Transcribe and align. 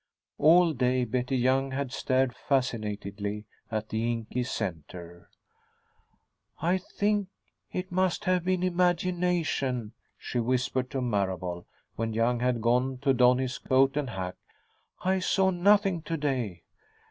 All 0.39 0.73
day, 0.73 1.05
Betty 1.05 1.37
Young 1.37 1.69
had 1.69 1.91
stared 1.91 2.35
fascinatedly 2.35 3.45
at 3.69 3.89
the 3.89 4.11
inky 4.11 4.41
center. 4.41 5.29
"I 6.59 6.79
think 6.79 7.27
it 7.71 7.91
must 7.91 8.25
have 8.25 8.43
been 8.43 8.63
imagination," 8.63 9.93
she 10.17 10.39
whispered 10.39 10.89
to 10.89 11.01
Marable, 11.03 11.67
when 11.97 12.13
Young 12.13 12.39
had 12.39 12.63
gone 12.63 12.97
to 13.03 13.13
don 13.13 13.37
his 13.37 13.59
coat 13.59 13.95
and 13.95 14.09
hat. 14.09 14.37
"I 15.05 15.19
saw 15.19 15.51
nothing 15.51 16.01
to 16.01 16.17
day." 16.17 16.63